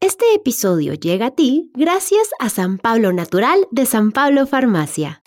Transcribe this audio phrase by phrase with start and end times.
[0.00, 5.22] Este episodio llega a ti gracias a San Pablo Natural de San Pablo Farmacia.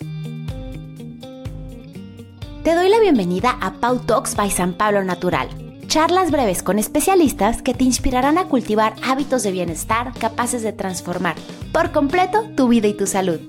[2.64, 5.46] Te doy la bienvenida a Pau Talks by San Pablo Natural.
[5.88, 11.36] Charlas breves con especialistas que te inspirarán a cultivar hábitos de bienestar capaces de transformar
[11.70, 13.40] por completo tu vida y tu salud.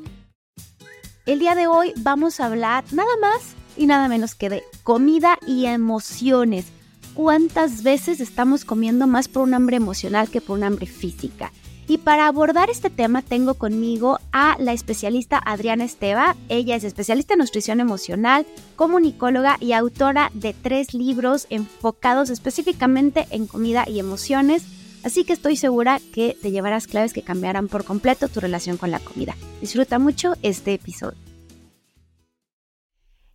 [1.25, 5.39] El día de hoy vamos a hablar nada más y nada menos que de comida
[5.47, 6.65] y emociones
[7.13, 11.51] cuántas veces estamos comiendo más por un hambre emocional que por un hambre física.
[11.87, 16.35] Y para abordar este tema tengo conmigo a la especialista Adriana Esteva.
[16.47, 23.47] Ella es especialista en nutrición emocional, comunicóloga y autora de tres libros enfocados específicamente en
[23.47, 24.63] comida y emociones.
[25.03, 28.89] Así que estoy segura que te llevarás claves que cambiarán por completo tu relación con
[28.89, 29.35] la comida.
[29.59, 31.22] Disfruta mucho este episodio.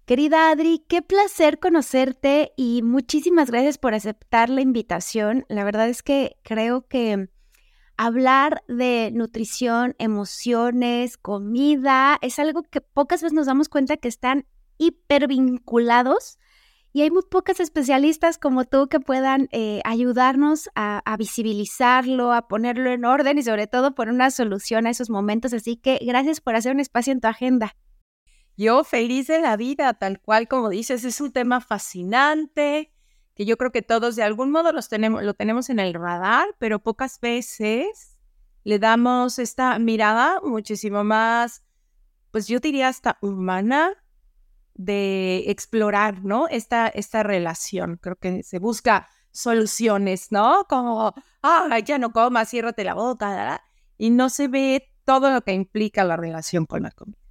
[0.09, 5.45] Querida Adri, qué placer conocerte y muchísimas gracias por aceptar la invitación.
[5.51, 7.29] La verdad es que creo que
[7.99, 14.47] hablar de nutrición, emociones, comida, es algo que pocas veces nos damos cuenta que están
[14.79, 16.39] hipervinculados
[16.95, 22.49] y hay muy pocas especialistas como tú que puedan eh, ayudarnos a, a, visibilizarlo, a
[22.49, 25.53] ponerlo en orden y sobre todo por una solución a esos momentos.
[25.53, 27.77] Así que gracias por hacer un espacio en tu agenda.
[28.59, 32.93] Yo feliz de la vida, tal cual como dices, es un tema fascinante
[33.37, 36.49] que yo creo que todos de algún modo los tenemos, lo tenemos en el radar,
[36.59, 38.19] pero pocas veces
[38.65, 41.63] le damos esta mirada muchísimo más,
[42.33, 43.93] pues yo diría hasta humana
[44.75, 46.49] de explorar, ¿no?
[46.49, 47.97] Esta, esta relación.
[48.03, 50.65] Creo que se busca soluciones, ¿no?
[50.69, 51.15] Como,
[51.45, 53.63] ah, ya no comas, ciérrate la boca,
[53.97, 57.28] y no se ve todo lo que implica la relación con la comida.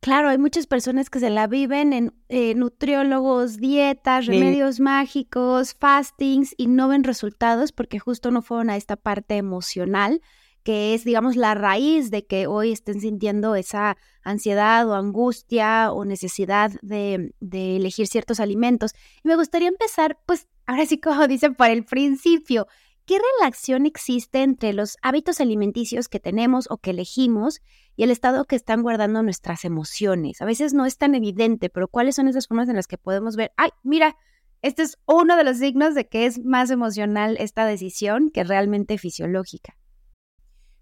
[0.00, 6.54] Claro, hay muchas personas que se la viven en eh, nutriólogos, dietas, remedios mágicos, fastings
[6.56, 10.22] y no ven resultados porque justo no fueron a esta parte emocional
[10.62, 16.04] que es, digamos, la raíz de que hoy estén sintiendo esa ansiedad o angustia o
[16.04, 18.92] necesidad de, de elegir ciertos alimentos.
[19.24, 22.66] Y me gustaría empezar, pues, ahora sí como dicen, por el principio.
[23.06, 27.60] ¿Qué relación existe entre los hábitos alimenticios que tenemos o que elegimos
[28.00, 30.40] y el estado que están guardando nuestras emociones?
[30.40, 33.36] A veces no es tan evidente, pero ¿cuáles son esas formas en las que podemos
[33.36, 34.16] ver, ay, mira,
[34.62, 38.96] este es uno de los signos de que es más emocional esta decisión que realmente
[38.96, 39.76] fisiológica?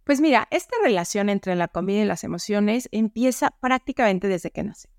[0.05, 4.97] Pues mira, esta relación entre la comida y las emociones empieza prácticamente desde que nacemos.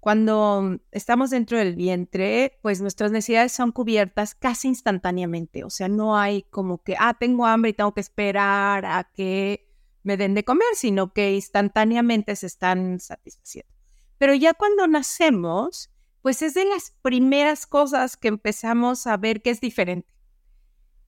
[0.00, 5.64] Cuando estamos dentro del vientre, pues nuestras necesidades son cubiertas casi instantáneamente.
[5.64, 9.71] O sea, no hay como que, ah, tengo hambre y tengo que esperar a que
[10.02, 13.72] me den de comer, sino que instantáneamente se están satisfaciendo.
[14.18, 15.90] Pero ya cuando nacemos,
[16.22, 20.14] pues es de las primeras cosas que empezamos a ver que es diferente.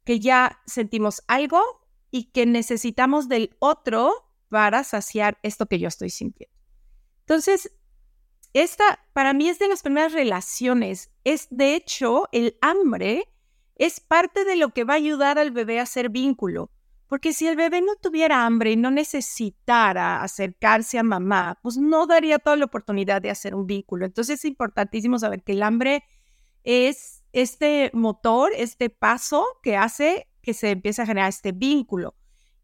[0.04, 1.60] Que ya sentimos algo
[2.10, 4.12] y que necesitamos del otro
[4.48, 6.54] para saciar esto que yo estoy sintiendo.
[7.20, 7.72] Entonces,
[8.52, 11.10] esta para mí es de las primeras relaciones.
[11.24, 13.28] Es de hecho el hambre
[13.76, 16.70] es parte de lo que va a ayudar al bebé a hacer vínculo.
[17.14, 22.08] Porque si el bebé no tuviera hambre y no necesitara acercarse a mamá, pues no
[22.08, 24.04] daría toda la oportunidad de hacer un vínculo.
[24.04, 26.02] Entonces es importantísimo saber que el hambre
[26.64, 32.16] es este motor, este paso que hace que se empiece a generar este vínculo.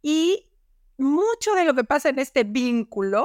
[0.03, 0.51] Y
[0.99, 3.25] mucho de lo que pasa en este vínculo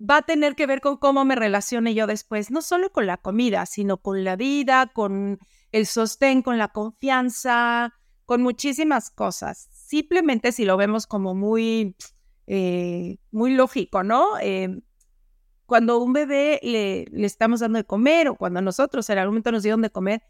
[0.00, 3.16] va a tener que ver con cómo me relacione yo después, no solo con la
[3.16, 5.40] comida, sino con la vida, con
[5.72, 7.94] el sostén, con la confianza,
[8.26, 9.75] con muchísimas cosas.
[9.86, 11.94] Simplemente si lo vemos como muy,
[12.48, 14.36] eh, muy lógico, ¿no?
[14.40, 14.82] Em,
[15.64, 19.52] cuando un bebé le, le, estamos dando de comer o cuando nosotros en algún momento
[19.52, 20.24] nos dieron de comer,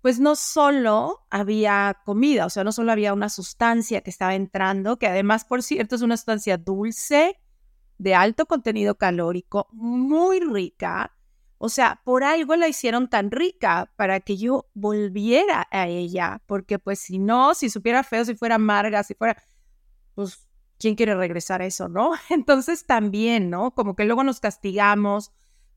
[0.00, 4.98] pues no solo había comida, o sea, no solo había una sustancia que estaba entrando,
[4.98, 7.38] que además, por cierto, es una sustancia dulce,
[7.98, 11.14] de alto contenido calórico, muy rica.
[11.64, 16.80] O sea, por algo la hicieron tan rica para que yo volviera a ella, porque
[16.80, 19.40] pues si no, si supiera feo, si fuera amarga, si fuera,
[20.16, 22.14] pues, ¿quién quiere regresar a eso, no?
[22.30, 23.76] Entonces también, ¿no?
[23.76, 25.30] Como que luego nos castigamos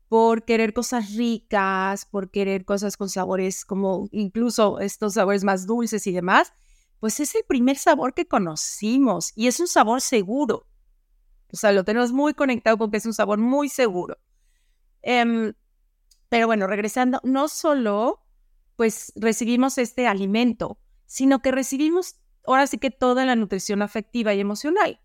[0.08, 6.04] por querer cosas ricas, por querer cosas con sabores como incluso estos sabores más dulces
[6.08, 6.52] y demás,
[6.98, 10.66] pues es el primer sabor que conocimos y es un sabor seguro.
[11.52, 14.18] O sea, lo tenemos muy conectado porque es un sabor muy seguro.
[15.02, 15.54] Em,
[16.28, 18.22] pero bueno, regresando, no solo
[18.76, 24.40] pues recibimos este alimento, sino que recibimos ahora sí que toda la nutrición afectiva y
[24.40, 25.00] emocional.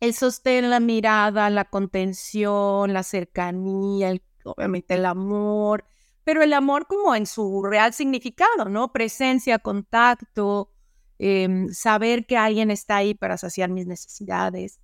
[0.00, 4.14] El sostén, la mirada, la contención, la cercanía,
[4.44, 5.84] obviamente el amor,
[6.24, 8.92] pero el amor como en su real significado, ¿no?
[8.92, 10.72] Presencia, contacto,
[11.18, 14.80] em, saber que alguien está ahí para saciar mis necesidades.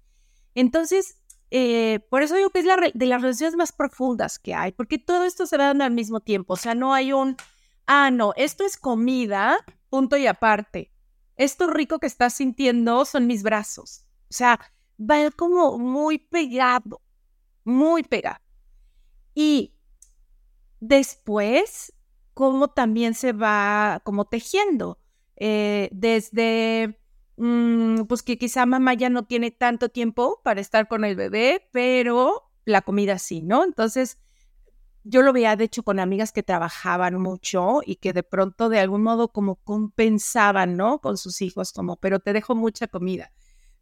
[0.54, 1.18] Entonces,
[1.54, 4.98] eh, por eso digo que es la de las relaciones más profundas que hay, porque
[4.98, 6.54] todo esto se va dando al mismo tiempo.
[6.54, 7.36] O sea, no hay un,
[7.86, 9.58] ah, no, esto es comida,
[9.90, 10.90] punto y aparte.
[11.36, 14.06] Esto rico que estás sintiendo son mis brazos.
[14.30, 14.60] O sea,
[14.98, 17.02] va como muy pegado,
[17.64, 18.40] muy pegado.
[19.34, 19.74] Y
[20.80, 21.92] después,
[22.32, 24.98] como también se va como tejiendo.
[25.36, 26.98] Eh, desde
[27.36, 31.68] Mm, pues que quizá mamá ya no tiene tanto tiempo para estar con el bebé,
[31.72, 33.64] pero la comida sí, ¿no?
[33.64, 34.18] Entonces,
[35.04, 38.78] yo lo veía de hecho con amigas que trabajaban mucho y que de pronto de
[38.78, 41.00] algún modo como compensaban, ¿no?
[41.00, 43.32] Con sus hijos, como, pero te dejo mucha comida,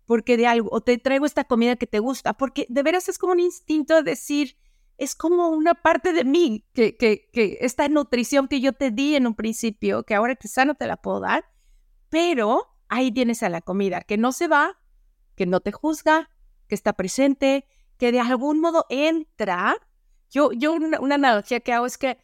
[0.07, 3.19] porque de algo, o te traigo esta comida que te gusta, porque de veras es
[3.19, 4.57] como un instinto de decir,
[4.97, 9.17] es como una parte de mí, que, que, que esta nutrición que yo te di
[9.17, 11.45] en un principio, que ahora quizá no te la puedo dar,
[12.09, 14.79] pero ahí tienes a la comida, que no se va,
[15.37, 16.29] que no te juzga,
[16.69, 17.67] que está presente,
[17.97, 19.77] que de algún modo entra.
[20.29, 22.19] Yo, yo una, analogía que hago es que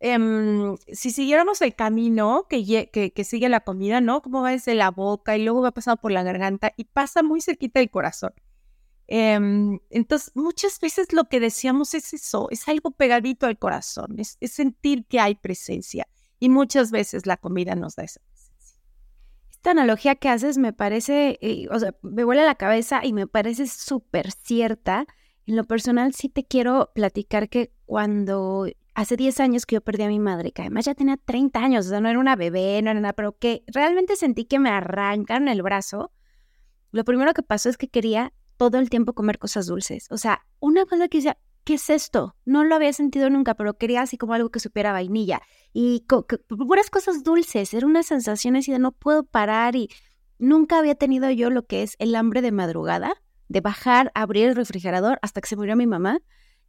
[0.00, 4.22] em, si siguiéramos el camino que, que, sigue la comida, ¿no?
[4.22, 7.40] Como va desde la boca y luego va pasando por la garganta y pasa muy
[7.40, 8.32] cerquita del corazón.
[9.06, 14.36] Em, entonces, muchas veces lo que decíamos es eso, es algo pegadito al corazón, es,
[14.40, 16.06] es sentir que hay presencia.
[16.40, 18.20] Y muchas veces la comida nos da eso
[19.68, 23.26] esta analogía que haces me parece, eh, o sea, me vuela la cabeza y me
[23.26, 25.06] parece súper cierta.
[25.44, 30.04] En lo personal sí te quiero platicar que cuando hace 10 años que yo perdí
[30.04, 32.80] a mi madre, que además ya tenía 30 años, o sea, no era una bebé,
[32.80, 36.12] no era nada, pero que realmente sentí que me arrancaron el brazo,
[36.90, 40.06] lo primero que pasó es que quería todo el tiempo comer cosas dulces.
[40.10, 41.36] O sea, una cosa que decía,
[41.68, 42.34] ¿qué es esto?
[42.46, 45.42] No lo había sentido nunca, pero quería así como algo que supiera vainilla.
[45.74, 46.06] Y
[46.48, 49.90] puras cosas dulces, era una sensación así de no puedo parar y
[50.38, 53.16] nunca había tenido yo lo que es el hambre de madrugada,
[53.48, 56.20] de bajar, abrir el refrigerador hasta que se murió mi mamá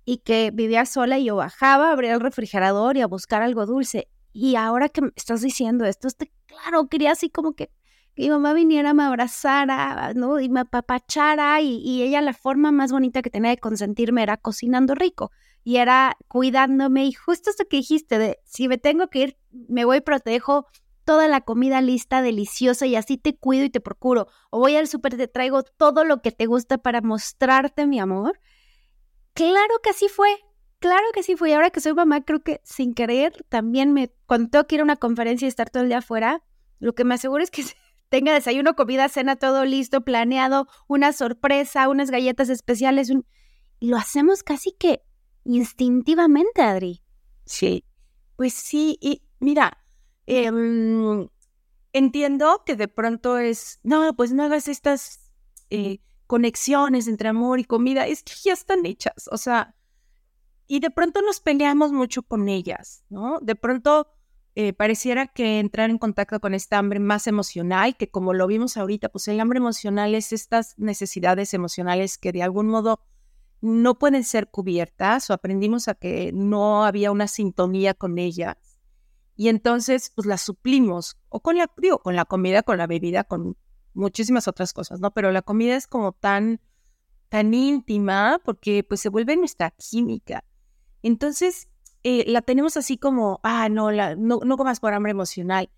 [0.04, 4.10] y que vivía sola y yo bajaba, abría el refrigerador y a buscar algo dulce.
[4.34, 7.72] Y ahora que me estás diciendo esto, este, claro, quería así como que
[8.20, 10.42] mi mamá viniera, me abrazara, ¿no?
[10.42, 14.36] Y me apapachara y, y ella la forma más bonita que tenía de consentirme era
[14.36, 15.32] cocinando rico
[15.64, 19.38] y era cuidándome y justo esto que dijiste de si me tengo que ir,
[19.70, 20.68] me voy y protejo
[21.06, 24.28] toda la comida lista, deliciosa y así te cuido y te procuro.
[24.50, 28.42] O voy al súper, te traigo todo lo que te gusta para mostrarte mi amor.
[29.34, 30.30] Claro que así fue,
[30.80, 31.52] claro que sí fue.
[31.52, 34.82] Y ahora que soy mamá, creo que sin querer también me, cuando tengo que ir
[34.82, 36.44] a una conferencia y estar todo el día afuera,
[36.80, 37.64] lo que me aseguro es que
[38.10, 43.12] tenga desayuno, comida, cena, todo listo, planeado, una sorpresa, unas galletas especiales.
[43.80, 45.04] Y lo hacemos casi que
[45.44, 47.02] instintivamente, Adri.
[47.46, 47.86] Sí,
[48.36, 49.78] pues sí, y mira,
[50.26, 51.28] em,
[51.94, 55.32] entiendo que de pronto es, no, pues no hagas estas
[55.70, 59.76] eh, conexiones entre amor y comida, es que ya están hechas, o sea,
[60.68, 63.40] y de pronto nos peleamos mucho con ellas, ¿no?
[63.42, 64.08] De pronto
[64.62, 68.76] eh, pareciera que entrar en contacto con esta hambre más emocional, que como lo vimos
[68.76, 73.00] ahorita, pues el hambre emocional es estas necesidades emocionales que de algún modo
[73.62, 78.58] no pueden ser cubiertas o aprendimos a que no había una sintonía con ellas.
[79.38, 83.24] Y entonces, pues las suplimos, o con la, digo, con la comida, con la bebida,
[83.24, 83.56] con
[83.94, 85.12] muchísimas otras cosas, ¿no?
[85.12, 86.60] Pero la comida es como tan,
[87.30, 90.44] tan íntima porque pues se vuelve nuestra química.
[91.02, 91.70] Entonces,
[92.04, 95.70] eh, la tenemos así como, ah, no, la, no, no comas por hambre emocional.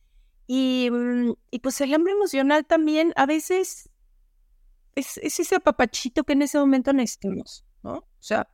[0.48, 3.90] Y, mm, y, pues el hambre emocional también a veces
[4.96, 7.94] es, es, ese apapachito que en ese momento necesitamos, ¿no?
[7.94, 8.50] O sea,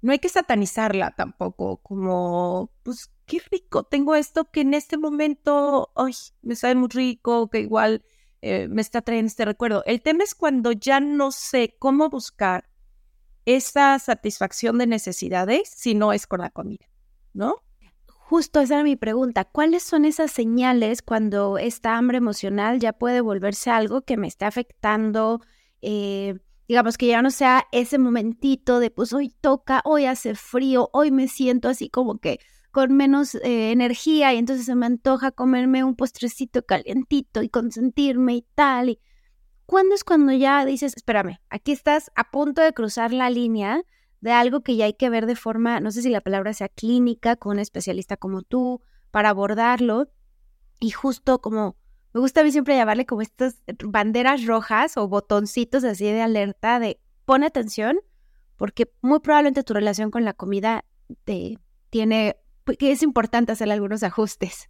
[0.00, 5.92] no hay que satanizarla tampoco, como, pues qué rico, tengo esto que en este momento,
[5.96, 8.04] ay, me sabe muy rico, que igual
[8.42, 9.82] eh, me está trayendo este recuerdo.
[9.86, 12.68] El tema es cuando ya no sé cómo buscar
[13.44, 16.86] esa satisfacción de necesidades si no es con la comida.
[17.38, 17.62] ¿No?
[18.06, 19.46] Justo esa era mi pregunta.
[19.46, 24.48] ¿Cuáles son esas señales cuando esta hambre emocional ya puede volverse algo que me está
[24.48, 25.40] afectando?
[25.80, 26.34] Eh,
[26.68, 31.10] digamos que ya no sea ese momentito de pues hoy toca, hoy hace frío, hoy
[31.10, 32.38] me siento así como que
[32.70, 38.34] con menos eh, energía y entonces se me antoja comerme un postrecito calientito y consentirme
[38.34, 38.90] y tal.
[38.90, 39.00] Y
[39.64, 43.82] ¿Cuándo es cuando ya dices, espérame, aquí estás a punto de cruzar la línea
[44.20, 46.68] de algo que ya hay que ver de forma, no sé si la palabra sea
[46.68, 50.08] clínica, con un especialista como tú, para abordarlo.
[50.80, 51.76] Y justo como,
[52.12, 56.78] me gusta a mí siempre llamarle como estas banderas rojas o botoncitos así de alerta
[56.78, 57.98] de pon atención,
[58.56, 60.84] porque muy probablemente tu relación con la comida
[61.24, 61.58] te
[61.90, 64.68] tiene, pues, que es importante hacer algunos ajustes.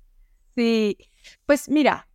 [0.54, 0.98] Sí,
[1.46, 2.08] pues mira,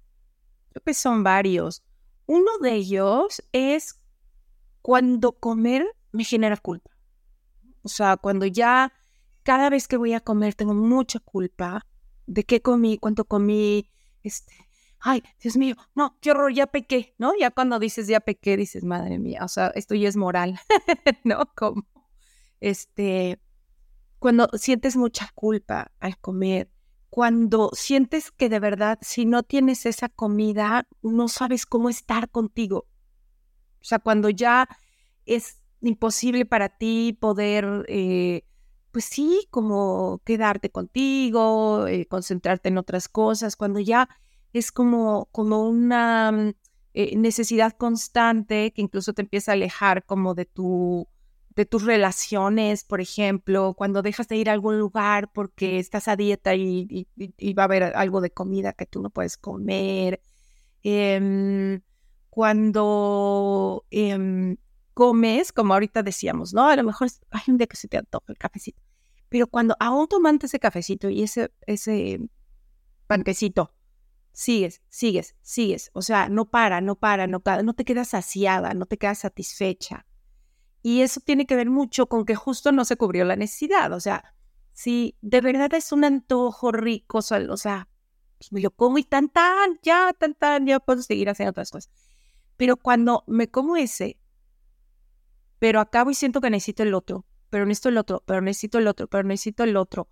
[0.73, 1.83] Creo que son varios.
[2.25, 4.01] Uno de ellos es
[4.81, 6.89] cuando comer me genera culpa.
[7.83, 8.93] O sea, cuando ya
[9.43, 11.85] cada vez que voy a comer tengo mucha culpa
[12.25, 13.89] de qué comí, cuánto comí,
[14.23, 14.53] este,
[14.99, 17.33] ay, Dios mío, no, qué horror, ya pequé, ¿no?
[17.37, 20.59] Ya cuando dices ya pequé, dices, madre mía, o sea, esto ya es moral,
[21.25, 21.45] ¿no?
[21.55, 21.85] Como,
[22.61, 23.41] este,
[24.19, 26.71] cuando sientes mucha culpa al comer,
[27.09, 32.87] cuando sientes que de verdad, si no tienes esa comida, no sabes cómo estar contigo.
[33.81, 34.67] O sea, cuando ya
[35.25, 38.45] es imposible para ti poder, eh,
[38.91, 44.09] pues sí, como quedarte contigo, eh, concentrarte en otras cosas, cuando ya
[44.53, 46.53] es como, como una mm,
[46.93, 51.07] eh, necesidad constante que incluso te empieza a alejar como de tu
[51.55, 56.15] de tus relaciones, por ejemplo, cuando dejas de ir a algún lugar porque estás a
[56.15, 57.07] dieta y,
[57.57, 60.21] va a haber algo de comida que tú no puedes comer,
[60.81, 61.81] em,
[62.29, 64.57] cuando em,
[64.93, 66.67] comes, como ahorita decíamos, ¿no?
[66.67, 68.81] A lo mejor hay un día que se te antoja el cafecito,
[69.29, 72.19] pero cuando aún tomando ese cafecito y ese, ese
[73.07, 73.73] panquecito,
[74.31, 78.85] sigues, sigues, sigues, o sea, no para, no para, no, no te quedas saciada, no
[78.85, 80.05] te quedas satisfecha
[80.83, 83.93] y eso tiene que ver mucho con que justo no se cubrió la necesidad.
[83.93, 84.35] O sea,
[84.73, 87.21] si de verdad es un antojo rico, o
[87.57, 87.87] sea,
[88.37, 91.71] pues me lo como y tan, tan, ya, tan, tan, ya puedo seguir haciendo otras
[91.71, 91.89] cosas.
[92.57, 94.19] Pero cuando me como ese,
[95.63, 98.87] pero acabo y siento que necesito el otro, pero necesito el otro, pero necesito el
[98.89, 100.09] otro, pero necesito el otro,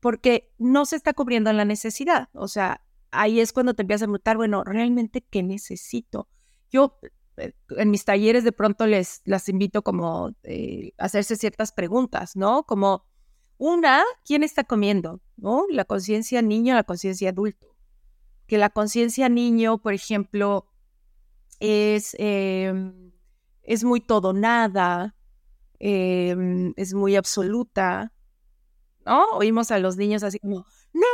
[0.00, 2.28] porque no se está cubriendo la necesidad.
[2.34, 6.28] O sea, ahí es cuando te empiezas a preguntar, bueno, ¿realmente qué necesito?
[6.70, 6.98] Yo
[7.38, 12.36] eh, en mis talleres de pronto les las invito como eh, a hacerse ciertas preguntas,
[12.36, 12.64] ¿no?
[12.64, 13.06] Como
[13.56, 15.22] una, ¿quién está comiendo?
[15.38, 15.64] ¿No?
[15.70, 17.74] La conciencia niño, la conciencia adulto.
[18.46, 20.66] Que la conciencia niño, por ejemplo,
[21.60, 23.01] es, em,
[23.62, 25.14] es muy todo nada,
[25.78, 28.12] em, es muy absoluta,
[29.06, 29.24] ¿no?
[29.32, 31.08] Oímos a los niños así como, no,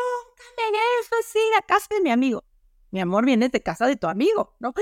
[0.56, 0.78] me
[1.20, 2.44] así a casa de mi amigo.
[2.90, 4.72] Mi amor, viene de casa de tu amigo, ¿no?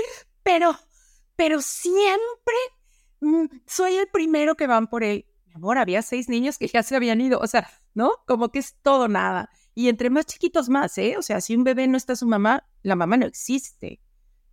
[0.43, 0.77] Pero
[1.37, 2.55] pero siempre
[3.21, 5.25] mm, soy el primero que van por él.
[5.45, 8.11] Mi amor, había seis niños que ya se habían ido, o sea, ¿no?
[8.27, 9.49] Como que es todo nada.
[9.73, 11.15] Y entre más chiquitos más, ¿eh?
[11.17, 14.01] O sea, si un bebé no está su mamá, la mamá no existe.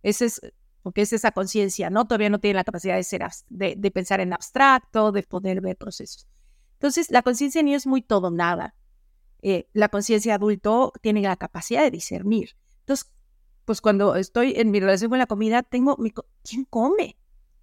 [0.03, 0.41] Ese es,
[0.85, 2.05] porque es esa conciencia, ¿no?
[2.05, 6.27] Todavía no tiene la capacidad de, ser, de, pensar en abstracto, de poder ver procesos.
[6.73, 8.75] Entonces, la conciencia niño es muy todo nada.
[9.41, 12.51] Eh, la conciencia adulto tiene la capacidad de discernir.
[12.81, 13.11] Entonces,
[13.65, 16.13] pues cuando estoy en mi relación con la comida, tengo mi...
[16.43, 17.17] ¿Quién come?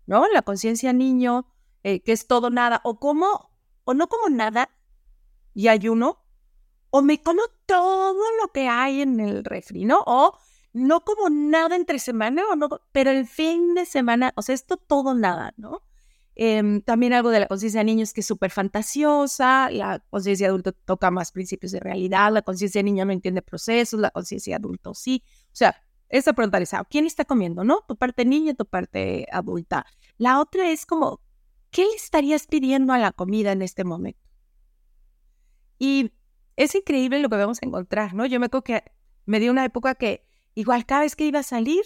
[0.05, 0.27] ¿No?
[0.27, 1.47] La conciencia niño,
[1.85, 3.53] eh, que es todo nada, o como,
[3.85, 4.69] o no como nada
[5.55, 6.25] y ayuno,
[6.91, 10.03] o me como todo lo que hay en el refri, ¿no?
[10.07, 10.37] O
[10.73, 14.77] no como nada entre semana, o no, pero el fin de semana, o sea, esto
[14.77, 15.83] todo nada, ¿no?
[16.35, 20.73] Em, también algo de la conciencia de es que es súper fantasiosa, la conciencia adulto
[20.73, 24.95] toca más principios de realidad, la conciencia de niño no entiende procesos, la conciencia adulto
[24.95, 25.23] sí.
[25.47, 25.77] O sea,
[26.09, 27.85] esa pregunta es, ¿quién está comiendo, no?
[27.87, 29.85] Tu parte niña, tu parte adulta.
[30.17, 31.21] La otra es como,
[31.71, 34.21] ¿qué le estarías pidiendo a la comida en este momento?
[35.79, 36.13] Y
[36.57, 38.25] es increíble lo que vamos a encontrar, ¿no?
[38.25, 38.85] Yo me acuerdo que
[39.27, 41.83] me dio una época que igual cada vez que iba a salir,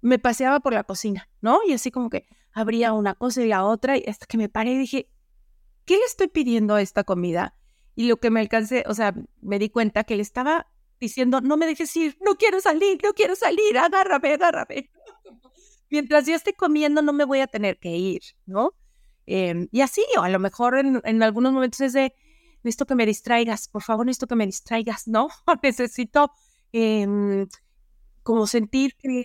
[0.00, 1.60] me paseaba por la cocina, ¿no?
[1.66, 4.72] Y así como que abría una cosa y la otra, y hasta que me paré
[4.72, 5.10] y dije,
[5.84, 7.54] ¿qué le estoy pidiendo a esta comida?
[7.94, 10.66] Y lo que me alcancé, o sea, me di cuenta que le estaba
[11.00, 14.90] diciendo, no me dejes ir, no quiero salir, no quiero salir, agárrame, agárrame.
[15.90, 18.74] Mientras yo esté comiendo no me voy a tener que ir, ¿no?
[19.26, 22.14] Em, y así, o a lo mejor en, algunos momentos es de,
[22.62, 25.28] necesito que me distraigas, por favor, necesito que me distraigas, ¿no?
[25.62, 26.32] necesito
[26.72, 27.46] em,
[28.28, 29.24] como sentir que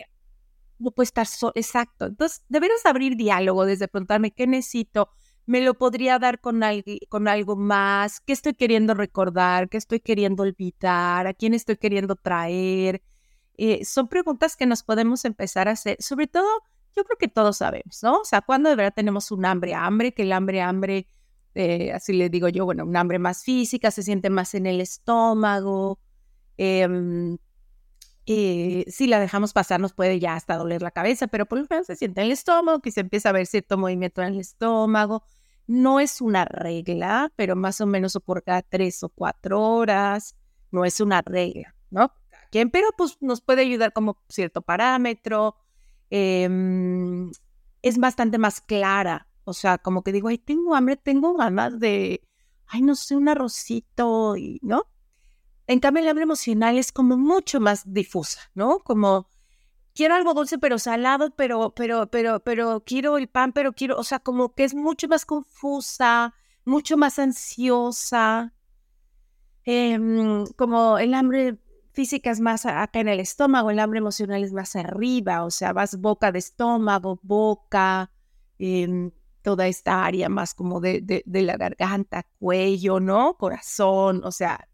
[0.80, 2.06] no puedo estar solo, exacto.
[2.06, 5.10] Entonces, deberías abrir diálogo desde preguntarme qué necesito,
[5.46, 6.62] me lo podría dar con,
[7.10, 12.16] con algo más, qué estoy queriendo recordar, qué estoy queriendo olvidar, a quién estoy queriendo
[12.16, 13.04] traer.
[13.58, 16.48] Eh, son preguntas que nos podemos empezar a hacer, sobre todo,
[16.96, 18.22] yo creo que todos sabemos, ¿no?
[18.22, 21.08] O sea, cuando de verdad tenemos un hambre, hambre, que el hambre, hambre,
[21.56, 24.80] eh, así le digo yo, bueno, un hambre más física, se siente más en el
[24.80, 26.00] estómago.
[26.56, 27.38] Em,
[28.26, 31.88] si la dejamos pasar nos puede ya hasta doler la cabeza, pero por lo menos
[31.88, 35.24] se siente en el estómago, que se empieza a ver cierto movimiento en el estómago.
[35.68, 40.36] No es una regla, pero más o menos ocurre cada tres o cuatro horas.
[40.72, 42.12] No es una regla, ¿no?
[42.52, 42.70] ¿Quién?
[42.70, 45.56] Pero pues nos puede ayudar como cierto parámetro.
[46.10, 47.32] Em,
[47.82, 49.28] es bastante más clara.
[49.46, 52.22] O sea, como que digo, ay, tengo hambre, tengo ganas de,
[52.68, 54.88] ay, no sé, un arrocito, y, ¿no?
[55.68, 58.80] En cambio, el hambre emocional es como mucho más difusa, ¿no?
[58.80, 59.30] Como
[59.94, 64.04] quiero algo dulce pero salado, pero, pero, pero, pero quiero el pan, pero quiero, o
[64.04, 66.34] sea, como que es mucho más confusa,
[66.66, 68.54] mucho más ansiosa,
[69.66, 71.58] em, como el hambre
[71.94, 75.74] física es más acá en el estómago, el hambre emocional es más arriba, o sea,
[75.74, 78.12] vas boca de estómago, boca,
[78.58, 79.12] em,
[79.44, 83.36] toda esta área más como de, de, la garganta, cuello, ¿no?
[83.38, 84.68] Corazón, o sea,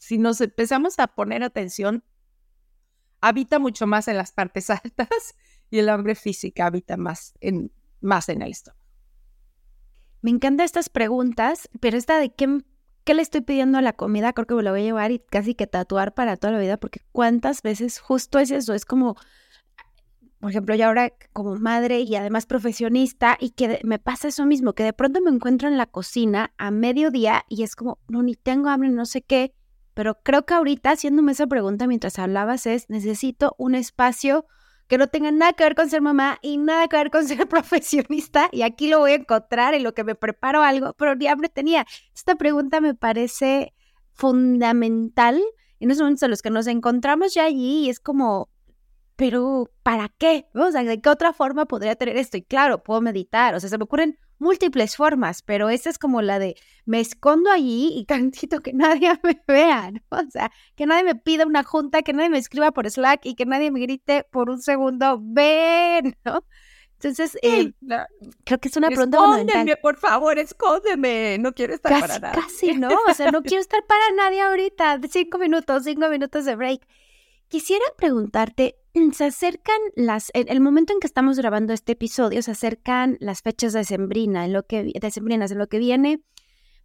[0.00, 2.02] si nos empezamos a poner atención,
[3.20, 5.36] habita mucho más en las partes altas
[5.70, 8.80] y el hambre física habita más en, más en el estómago.
[10.22, 12.62] Me encantan estas preguntas, pero esta de qué,
[13.04, 15.18] qué le estoy pidiendo a la comida, creo que me lo voy a llevar y
[15.18, 19.16] casi que tatuar para toda la vida, porque cuántas veces justo es eso, es como
[20.38, 24.72] por ejemplo, yo ahora como madre y además profesionista, y que me pasa eso mismo,
[24.72, 28.36] que de pronto me encuentro en la cocina a mediodía y es como, no, ni
[28.36, 29.54] tengo hambre, no sé qué,
[30.00, 34.46] pero creo que ahorita haciéndome esa pregunta mientras hablabas es, necesito un espacio
[34.88, 37.46] que no tenga nada que ver con ser mamá y nada que ver con ser
[37.46, 41.50] profesionista, y aquí lo voy a encontrar en lo que me preparo algo, pero hambre
[41.50, 41.84] tenía.
[42.14, 43.74] Esta pregunta me parece
[44.14, 45.38] fundamental
[45.80, 48.48] en esos momentos en los que nos encontramos ya allí y es como,
[49.16, 50.46] pero ¿para qué?
[50.54, 52.38] O sea, ¿de qué otra forma podría tener esto?
[52.38, 56.22] Y claro, puedo meditar, o sea, se me ocurren múltiples formas, pero esa es como
[56.22, 56.56] la de
[56.86, 60.00] me escondo allí y tantito que nadie me vea, ¿no?
[60.10, 63.34] O sea, que nadie me pida una junta, que nadie me escriba por Slack y
[63.36, 66.44] que nadie me grite por un segundo, ven, ¿no?
[67.02, 67.72] Entonces, eh,
[68.44, 69.78] creo que es una pregunta fundamental.
[69.80, 71.38] por favor, escóndeme.
[71.38, 72.32] No quiero estar para nada.
[72.32, 72.90] Casi, ¿no?
[73.08, 75.00] O sea, no quiero estar para nadie ahorita.
[75.10, 76.86] Cinco minutos, cinco minutos de break.
[77.48, 78.76] Quisiera preguntarte,
[79.12, 83.42] se acercan las, en el momento en que estamos grabando este episodio, se acercan las
[83.42, 86.22] fechas de sembrina, en lo que, en lo que viene,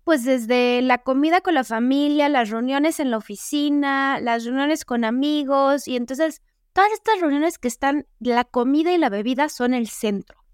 [0.03, 5.03] pues desde la comida con la familia, las reuniones en la oficina, las reuniones con
[5.03, 6.41] amigos, y entonces
[6.73, 10.45] todas estas reuniones que están, la comida y la bebida son el centro.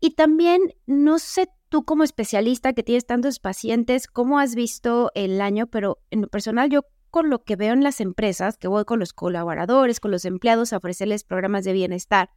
[0.00, 5.40] Y también, no sé tú como especialista que tienes tantos pacientes, cómo has visto el
[5.40, 8.86] año, pero en lo personal yo con lo que veo en las empresas, que voy
[8.86, 12.30] con los colaboradores, con los empleados a ofrecerles programas de bienestar,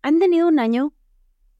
[0.00, 0.94] han tenido un año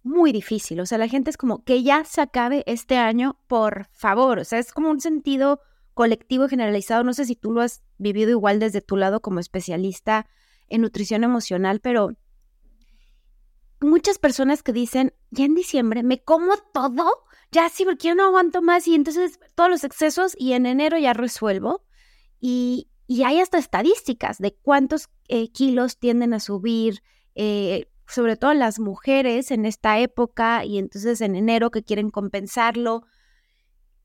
[0.02, 0.80] muy difícil.
[0.80, 4.38] O sea, la gente es como que ya se acabe este año, por favor.
[4.38, 5.60] O sea, es como un sentido
[5.92, 7.04] colectivo generalizado.
[7.04, 10.26] No sé si tú lo has vivido igual desde tu lado como especialista
[10.68, 12.16] en nutrición emocional, pero
[13.82, 18.24] muchas personas que dicen, ya en diciembre me como todo, ya sí, porque yo no
[18.24, 21.84] aguanto más y entonces todos los excesos y en enero ya resuelvo.
[22.40, 22.88] Y,
[23.24, 27.02] hay hasta estadísticas de cuántos eh, kilos tienden a subir,
[27.34, 33.04] eh, sobre todo las mujeres en esta época y entonces en enero que quieren compensarlo.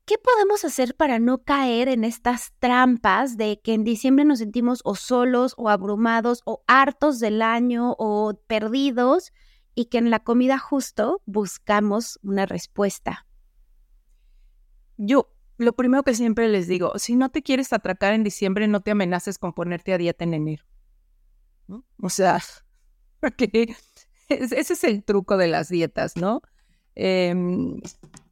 [0.06, 4.80] ¿Qué podemos hacer para no caer en estas trampas de que en diciembre nos sentimos
[4.84, 9.32] o solos o abrumados o hartos del año o perdidos
[9.74, 13.26] y que en la comida justo buscamos una respuesta?
[14.96, 18.80] Yo lo primero que siempre les digo, si no te quieres atracar en diciembre, no
[18.80, 20.64] te amenaces con ponerte a dieta en enero.
[22.00, 22.40] O sea,
[23.20, 23.74] porque
[24.28, 26.42] ese es el truco de las dietas, ¿no?
[26.94, 27.80] Em,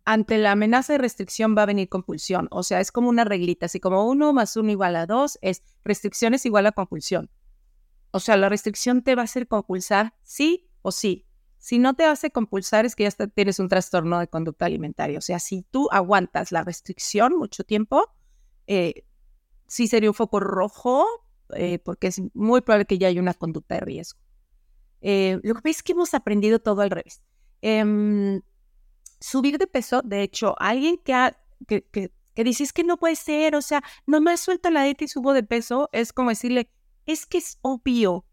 [0.05, 2.49] ante la amenaza de restricción va a venir compulsión.
[2.51, 3.67] O sea, es como una reglita.
[3.67, 7.31] Así como uno más uno igual a dos, es restricción es igual a compulsión.
[8.11, 11.27] O sea, la restricción te va a hacer compulsar sí o sí.
[11.63, 15.17] Si no te hace compulsar es que ya tienes un trastorno de conducta alimentaria.
[15.17, 18.13] O sea, si tú aguantas la restricción mucho tiempo,
[18.67, 19.05] eh,
[19.69, 21.07] sí sería un foco rojo,
[21.55, 24.19] eh, porque es muy probable que ya haya una conducta de riesgo.
[25.03, 27.23] Eh, lo que pasa es que hemos aprendido todo al revés.
[27.61, 28.43] Em,
[29.21, 33.55] subir de peso, de hecho, alguien que, ha, que, dice es que no puede ser,
[33.55, 36.73] o sea, no me suelto la dieta y subo de peso, es como decirle,
[37.07, 38.27] es que es obvio,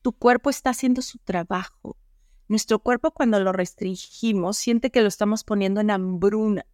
[0.00, 1.98] tu cuerpo está haciendo su trabajo
[2.48, 6.66] nuestro cuerpo cuando lo restringimos siente que lo estamos poniendo en hambruna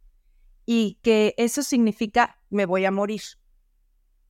[0.67, 3.23] y que eso significa me voy a morir.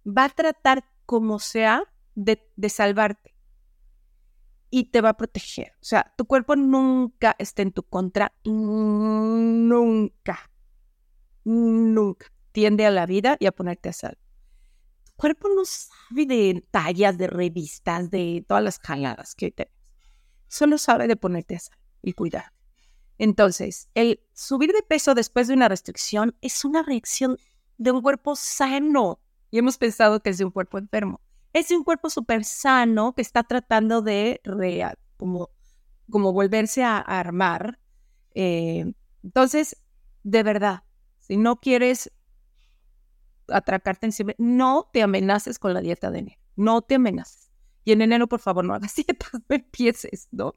[0.07, 3.35] Va a tratar como sea de, salvarte
[4.71, 5.73] y te va a proteger.
[5.81, 10.51] O sea, tu cuerpo nunca está en tu contra, nunca,
[11.45, 14.21] nunca tiende a la vida y a ponerte a salvo.
[15.05, 19.71] Tu cuerpo no sabe de tallas, de revistas, de todas las jaladas que te
[20.53, 22.53] solo sabe de ponerte a sal y cuidar.
[23.17, 27.39] Entonces, el subir de peso después de una restricción es una reacción
[27.79, 29.19] de un cuerpo sano.
[29.51, 31.23] Y hemos pensado que es de un cuerpo enfermo.
[31.55, 34.41] Es de un cuerpo súper sano que está tratando de
[35.17, 35.51] como,
[36.11, 37.79] como volverse a, armar.
[38.35, 39.77] Eh, entonces,
[40.23, 40.83] de verdad,
[41.21, 42.13] si no quieres
[43.49, 46.41] atracarte encima, no te amenaces con la dieta de enero.
[46.57, 47.52] No te amenaces.
[47.85, 50.55] Y en enero, por favor, no hagas dietas, no empieces, ¿no?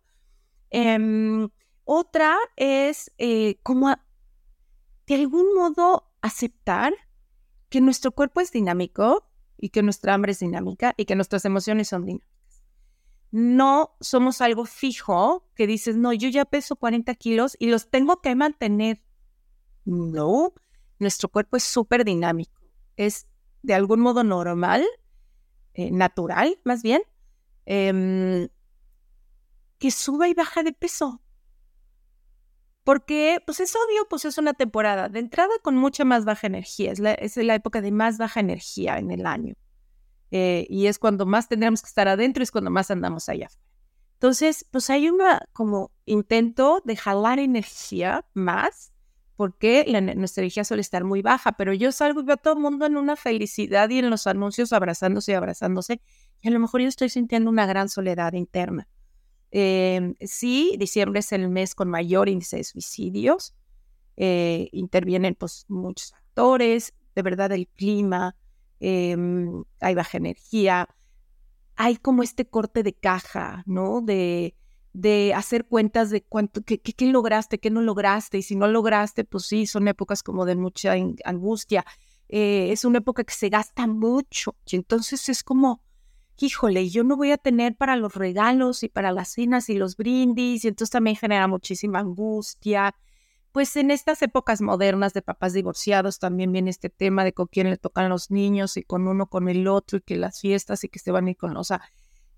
[0.69, 1.49] Em,
[1.83, 3.95] otra es eh, como
[5.07, 6.93] de algún modo aceptar
[7.69, 11.89] que nuestro cuerpo es dinámico y que nuestra hambre es dinámica y que nuestras emociones
[11.89, 12.63] son dinámicas.
[13.31, 18.21] No somos algo fijo que dices, no, yo ya peso 40 kilos y los tengo
[18.21, 19.03] que mantener.
[19.83, 20.53] No,
[20.99, 22.61] nuestro cuerpo es súper dinámico.
[22.95, 23.27] Es
[23.61, 24.85] de algún modo normal,
[25.73, 27.01] eh, natural más bien,
[27.65, 28.47] em,
[29.77, 31.21] que suba y baja de peso.
[32.83, 36.91] Porque, pues es obvio, pues es una temporada de entrada con mucha más baja energía.
[36.91, 39.55] Es la, es la época de más baja energía en el año.
[40.31, 43.49] Eh, y es cuando más tendríamos que estar adentro, es cuando más andamos allá.
[44.13, 45.19] Entonces, pues hay un
[45.53, 48.93] como intento de jalar energía más,
[49.35, 52.59] porque nuestra energía suele estar muy baja, pero yo salgo y veo a todo el
[52.59, 56.01] mundo en una felicidad y en los anuncios abrazándose y abrazándose,
[56.47, 58.87] a lo mejor yo estoy sintiendo una gran soledad interna.
[59.51, 63.55] Eh, sí, diciembre es el mes con mayor índice de suicidios.
[64.17, 68.35] Eh, intervienen pues muchos factores, de verdad el clima,
[68.79, 70.89] em, hay baja energía,
[71.75, 74.01] hay como este corte de caja, ¿no?
[74.01, 74.55] De,
[74.93, 79.25] de hacer cuentas de cuánto, qué, qué, lograste, qué no lograste, y si no lograste,
[79.25, 80.93] pues sí, son épocas como de mucha
[81.25, 81.85] angustia.
[82.29, 85.81] Eh, es una época que se gasta mucho, y entonces es como,
[86.37, 89.95] híjole, yo no voy a tener para los regalos y para las cenas y los
[89.97, 92.95] brindis, y entonces también genera muchísima angustia.
[93.51, 97.69] Pues en estas épocas modernas de papás divorciados también viene este tema de con quién
[97.69, 100.89] le tocan los niños y con uno con el otro y que las fiestas y
[100.89, 101.81] que se van a ir con, o sea,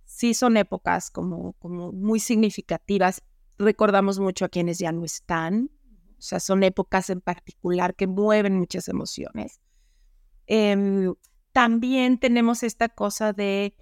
[0.06, 3.24] sí son épocas como, como muy significativas.
[3.58, 5.72] Recordamos mucho a quienes ya no están,
[6.18, 9.60] o sea, son épocas en particular que mueven muchas emociones.
[10.46, 11.14] Em,
[11.52, 13.76] también tenemos esta cosa de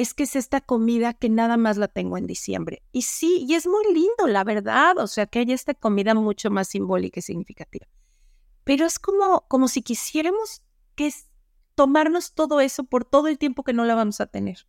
[0.00, 2.84] es que es esta comida que nada más la tengo en diciembre.
[2.92, 6.50] Y sí, y es muy lindo, la verdad, o sea, que haya esta comida mucho
[6.50, 7.88] más simbólica y significativa.
[8.62, 10.62] Pero es como, como si quisiéramos
[10.94, 11.12] que
[11.74, 14.68] tomarnos todo eso por todo el tiempo que no la vamos a tener.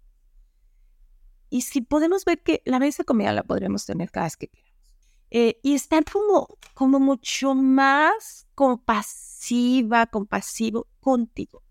[1.51, 4.83] Y si podemos ver que la mesa comida la podremos tener cada vez que queramos.
[5.29, 11.61] Eh, y estar como, como mucho más compasiva, compasivo contigo.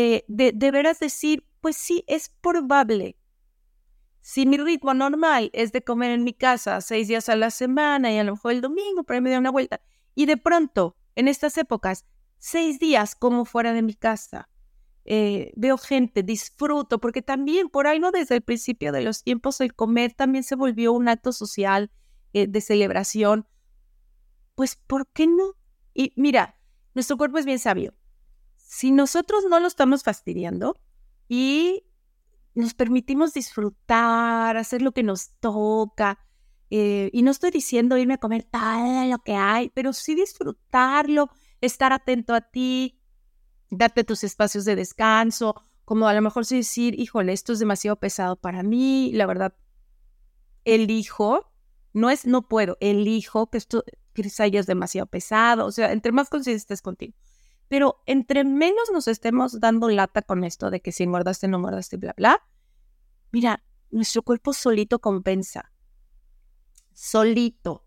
[0.00, 3.16] Eh, de, veras decir, pues sí, es probable.
[4.20, 8.12] Si mi ritmo normal es de comer en mi casa seis días a la semana
[8.12, 9.80] y a lo mejor el domingo para me da una vuelta,
[10.14, 12.04] y de pronto, en estas épocas,
[12.38, 14.48] seis días como fuera de mi casa,
[15.04, 19.60] eh, veo gente, disfruto, porque también por ahí no desde el principio de los tiempos
[19.60, 21.90] el comer también se volvió un acto social
[22.34, 23.48] eh, de celebración.
[24.54, 25.56] Pues, ¿por qué no?
[25.92, 26.56] Y mira,
[26.94, 27.97] nuestro cuerpo es bien sabio.
[28.70, 30.76] Si nosotros no lo estamos fastidiando,
[31.26, 31.84] y
[32.54, 36.18] nos permitimos disfrutar, hacer lo que nos toca.
[36.68, 41.30] Eh, y no estoy diciendo irme a comer todo lo que hay, pero sí disfrutarlo,
[41.62, 43.00] estar atento a ti,
[43.70, 45.54] darte tus espacios de descanso,
[45.86, 49.54] como a lo mejor sí decir, híjole, esto es demasiado pesado para mí, la verdad,
[50.66, 51.50] elijo,
[51.94, 56.12] no es no puedo, elijo que esto quizá ya es demasiado pesado, o sea, entre
[56.12, 57.14] más consciente estés contigo.
[57.68, 61.96] Pero entre menos nos estemos dando lata con esto de que si engordaste, no engordaste,
[61.98, 62.42] bla, bla,
[63.30, 65.72] mira, nuestro cuerpo solito compensa.
[66.92, 67.84] Solito.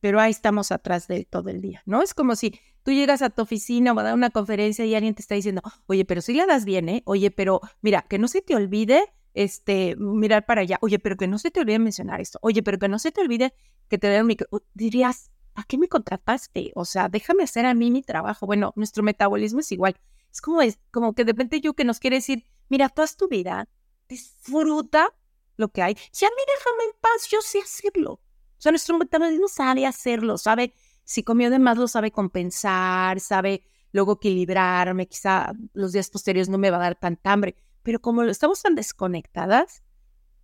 [0.00, 2.02] Pero ahí estamos atrás de todo el día, ¿no?
[2.02, 5.14] Es como si tú llegas a tu oficina o a dar una conferencia y alguien
[5.14, 7.02] te está diciendo, oye, pero si la das bien, ¿eh?
[7.06, 10.78] Oye, pero mira, que no se te olvide este, mirar para allá.
[10.82, 12.38] Oye, pero que no se te olvide mencionar esto.
[12.42, 13.54] Oye, pero que no se te olvide
[13.88, 14.46] que te den un micro.
[14.74, 16.72] Dirías, ¿a qué me contrataste?
[16.74, 18.46] O sea, déjame hacer a mí mi trabajo.
[18.46, 19.96] Bueno, nuestro metabolismo es igual.
[20.32, 23.28] Es como, es, como que de repente yo que nos quiere decir, mira, toda tu
[23.28, 23.68] vida,
[24.08, 25.14] disfruta
[25.56, 25.96] lo que hay.
[26.10, 28.12] Si a mí déjame en paz, yo sé hacerlo.
[28.12, 28.20] O
[28.58, 34.14] sea, nuestro metabolismo sabe hacerlo, sabe, si comió de más, lo sabe compensar, sabe luego
[34.14, 37.56] equilibrarme, quizá los días posteriores no me va a dar tanta hambre.
[37.82, 39.82] Pero como estamos tan desconectadas,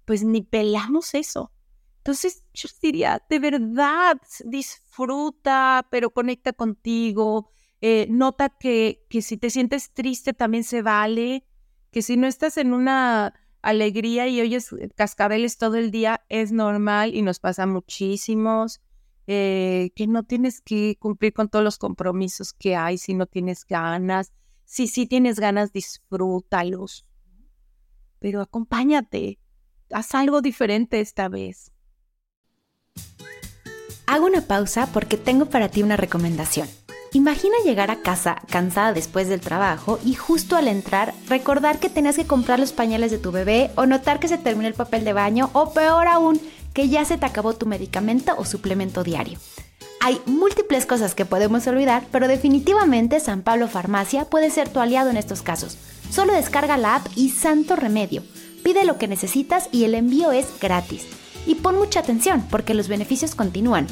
[0.05, 1.51] pues ni pelamos eso.
[2.01, 7.51] Entonces, yo diría, de verdad, disfruta, pero conecta contigo.
[7.83, 11.47] Eh, nota que, que si te sientes triste también se vale,
[11.91, 17.15] que si no estás en una alegría y oyes cascabeles todo el día, es normal
[17.15, 18.81] y nos pasa muchísimos.
[19.27, 23.65] Eh, que no tienes que cumplir con todos los compromisos que hay si no tienes
[23.67, 24.33] ganas.
[24.65, 27.07] Si sí tienes ganas, disfrútalos.
[28.19, 29.39] Pero acompáñate,
[29.93, 31.71] haz algo diferente esta vez.
[34.11, 36.69] Hago una pausa porque tengo para ti una recomendación.
[37.13, 42.17] Imagina llegar a casa cansada después del trabajo y justo al entrar recordar que tenías
[42.17, 45.13] que comprar los pañales de tu bebé o notar que se terminó el papel de
[45.13, 46.41] baño o peor aún,
[46.75, 49.39] que ya se te acabó tu medicamento o suplemento diario.
[50.01, 55.11] Hay múltiples cosas que podemos olvidar, pero definitivamente San Pablo Farmacia puede ser tu aliado
[55.11, 55.79] en estos casos.
[56.11, 58.25] Solo descarga la app y santo remedio.
[58.65, 61.07] Pide lo que necesitas y el envío es gratis.
[61.47, 63.87] Y pon mucha atención porque los beneficios continúan.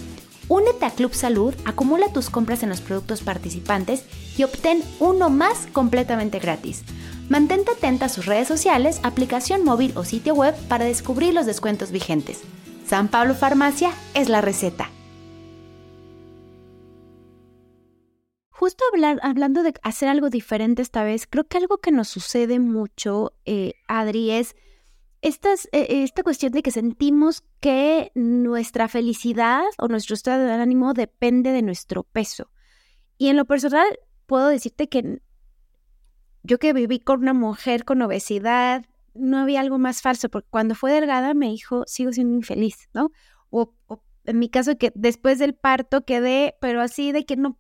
[0.49, 4.05] Únete a Club Salud, acumula tus compras en los productos participantes
[4.39, 6.85] y obtén uno más completamente gratis.
[7.29, 11.91] Mantente atenta a sus redes sociales, aplicación móvil o sitio web para descubrir los descuentos
[11.91, 12.41] vigentes.
[12.87, 14.91] San Pablo Farmacia es la receta.
[18.49, 22.59] Justo hablar, hablando de hacer algo diferente esta vez, creo que algo que nos sucede
[22.59, 24.57] mucho, eh, Adri, es
[25.21, 30.95] esta, eh, esta cuestión de que sentimos que nuestra felicidad o nuestro estado de ánimo
[30.95, 32.51] depende de nuestro peso.
[33.17, 33.87] Y en lo personal,
[34.27, 35.21] puedo decirte que
[36.43, 40.75] yo que viví con una mujer con obesidad, no había algo más falso, porque cuando
[40.75, 43.11] fue delgada me dijo, sigo siendo infeliz, ¿no?
[43.51, 43.75] O,
[44.25, 47.59] en mi caso, que después del parto quedé, pero así de que no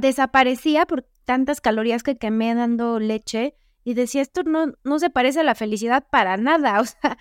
[0.00, 5.40] desaparecía por tantas calorías que quemé dando leche y decía, esto no, no se parece
[5.40, 6.80] a la felicidad para nada.
[6.80, 7.18] O sea,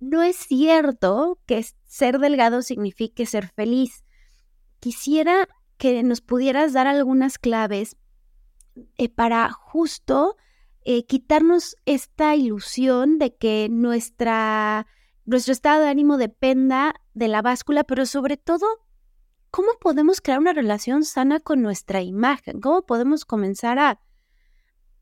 [0.00, 4.04] no es cierto que ser delgado signifique ser feliz.
[4.80, 7.96] Quisiera que nos pudieras dar algunas claves
[8.96, 10.36] eh, para justo
[10.84, 14.88] eh, quitarnos esta ilusión de que nuestra,
[15.24, 18.66] nuestro estado de ánimo dependa de la báscula, pero sobre todo,
[19.52, 22.60] ¿cómo podemos crear una relación sana con nuestra imagen?
[22.60, 24.00] ¿Cómo podemos comenzar a,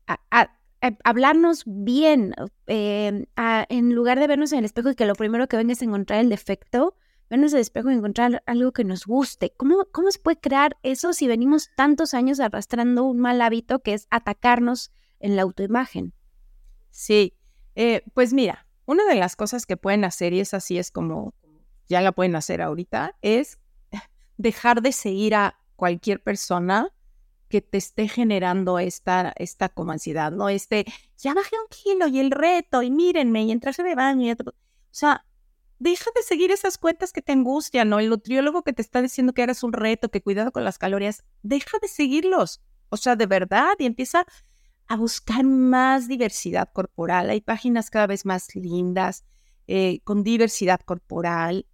[0.05, 2.33] a eh, hablarnos bien,
[2.67, 5.81] em, en lugar de vernos en el espejo y que lo primero que ven es
[5.81, 6.95] encontrar el defecto,
[7.29, 9.53] vernos en el espejo y encontrar algo que nos guste.
[9.57, 13.93] ¿Cómo, ¿Cómo se puede crear eso si venimos tantos años arrastrando un mal hábito que
[13.93, 16.13] es atacarnos en la autoimagen?
[16.89, 17.35] Sí,
[17.75, 21.33] eh, pues mira, una de las cosas que pueden hacer, y es así, es como
[21.87, 23.59] ya la pueden hacer ahorita, es
[24.37, 26.91] dejar de seguir a cualquier persona
[27.51, 30.49] que te esté generando esta, esta como ansiedad, ¿no?
[30.49, 30.85] Este,
[31.17, 34.33] ya bajé un kilo y el reto, y mírenme, y entrarse de baño.
[34.33, 34.53] O
[34.89, 35.25] sea,
[35.77, 37.99] deja de seguir esas cuentas que te angustian, ¿no?
[37.99, 41.23] El nutriólogo que te está diciendo que eres un reto, que cuidado con las calorías,
[41.43, 42.61] deja de seguirlos.
[42.89, 44.25] O sea, de verdad, y empieza
[44.87, 47.29] a buscar más diversidad corporal.
[47.29, 49.25] Hay páginas cada vez más lindas,
[49.67, 51.65] eh, con diversidad corporal,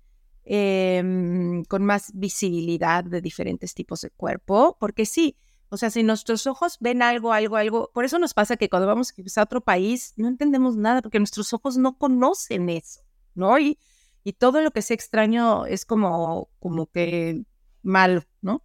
[0.43, 5.35] em, con más visibilidad de diferentes tipos de cuerpo, porque sí,
[5.69, 8.87] o sea, si nuestros ojos ven algo, algo, algo, por eso nos pasa que cuando
[8.87, 13.01] vamos a otro país no entendemos nada porque nuestros ojos no conocen eso,
[13.35, 13.59] ¿no?
[13.59, 13.77] Y,
[14.23, 17.43] y todo lo que sea extraño es como, como que
[17.81, 18.63] malo, ¿no?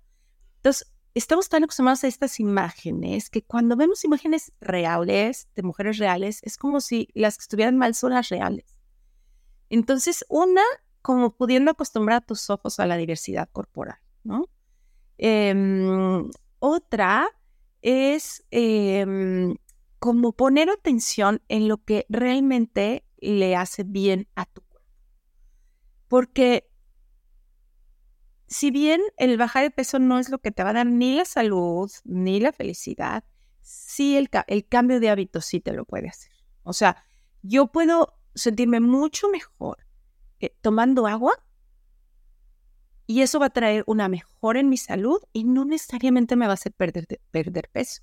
[0.57, 6.41] Entonces, estamos tan acostumbrados a estas imágenes que cuando vemos imágenes reales, de mujeres reales,
[6.43, 8.79] es como si las que estuvieran mal son las reales.
[9.71, 10.63] Entonces, una,
[11.01, 14.49] como pudiendo acostumbrar a tus ojos a la diversidad corporal, ¿no?
[15.19, 15.53] Eh,
[16.63, 17.29] otra
[17.83, 19.57] es em,
[19.99, 24.89] como poner atención en lo que realmente le hace bien a tu cuerpo.
[26.07, 26.71] Porque
[28.47, 31.17] si bien el bajar de peso no es lo que te va a dar ni
[31.17, 33.25] la salud ni la felicidad,
[33.61, 36.31] sí el, el cambio de hábitos sí te lo puede hacer.
[36.63, 37.05] O sea,
[37.43, 39.79] yo puedo sentirme mucho mejor
[40.39, 41.45] eh, tomando agua
[43.07, 46.53] y eso va a traer una mejora en mi salud y no necesariamente me va
[46.53, 48.03] a hacer perder, peso,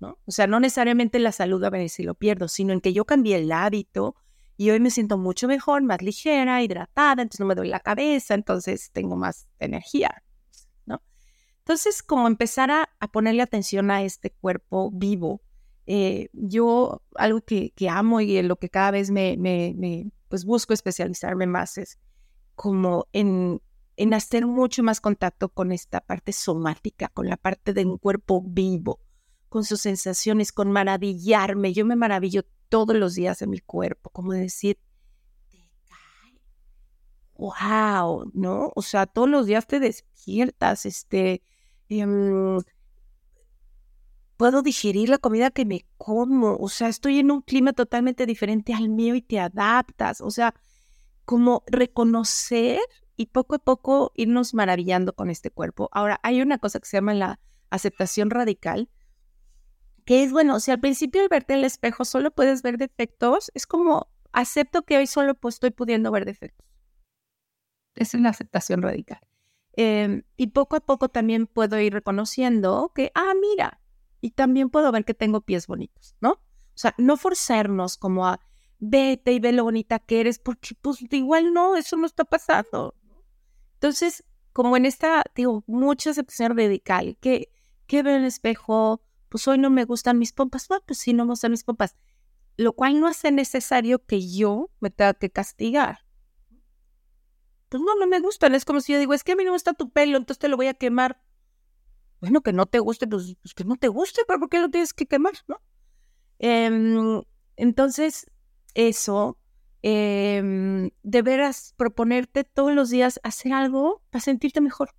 [0.00, 0.18] ¿no?
[0.26, 2.92] O sea, no necesariamente la salud va a venir si lo pierdo, sino en que
[2.92, 4.14] yo cambié el hábito
[4.56, 8.34] y hoy me siento mucho mejor, más ligera, hidratada, entonces no me duele la cabeza,
[8.34, 10.22] entonces tengo más energía,
[10.84, 11.02] ¿no?
[11.58, 15.42] Entonces, como empezar a, ponerle atención a este cuerpo vivo,
[15.86, 20.44] eh, yo algo que, amo y en lo que cada vez me, me, me, pues
[20.44, 21.98] busco especializarme más es
[22.54, 23.60] como en
[23.96, 28.42] en hacer mucho más contacto con esta parte somática, con la parte de un cuerpo
[28.46, 29.00] vivo,
[29.48, 31.72] con sus sensaciones, con maravillarme.
[31.72, 34.78] Yo me maravillo todos los días en mi cuerpo, como decir,
[37.34, 38.72] wow, ¿no?
[38.74, 41.42] O sea, todos los días te despiertas, este,
[41.88, 42.58] em,
[44.36, 48.74] puedo digerir la comida que me como, o sea, estoy en un clima totalmente diferente
[48.74, 50.54] al mío y te adaptas, o sea,
[51.24, 52.80] como reconocer
[53.16, 55.88] y poco a poco irnos maravillando con este cuerpo.
[55.92, 58.90] Ahora, hay una cosa que se llama la aceptación radical,
[60.04, 63.50] que es, bueno, si al principio al verte en el espejo solo puedes ver defectos,
[63.54, 66.66] es como, acepto que hoy solo pues, estoy pudiendo ver defectos.
[67.94, 69.20] Esa es la aceptación radical.
[69.72, 73.80] Em, y poco a poco también puedo ir reconociendo que, ah, mira,
[74.20, 76.32] y también puedo ver que tengo pies bonitos, ¿no?
[76.32, 78.40] O sea, no forzarnos como a
[78.78, 82.94] vete y ve lo bonita que eres, porque pues igual no, eso no está pasando.
[83.76, 87.52] Entonces, como en esta, digo, mucha aceptación radical, que,
[87.86, 91.12] que veo en el espejo, pues hoy no me gustan mis pompas, no, pues sí,
[91.12, 91.94] no me gustan mis pompas,
[92.56, 95.98] lo cual no hace necesario que yo me tenga que castigar.
[97.68, 99.50] Pues no, no me gustan, es como si yo digo, es que a mí no
[99.50, 101.20] me gusta tu pelo, entonces te lo voy a quemar.
[102.20, 104.70] Bueno, que no te guste, pues, pues que no te guste, pero ¿por qué lo
[104.70, 105.60] tienes que quemar, no?
[106.38, 107.22] Em,
[107.56, 108.30] entonces,
[108.72, 109.38] eso,
[109.88, 114.90] eh, de veras proponerte todos los días hacer algo para sentirte mejor.